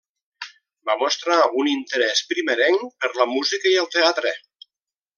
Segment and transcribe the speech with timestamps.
[0.89, 4.37] Va mostrar un interès primerenc per la música i el teatre.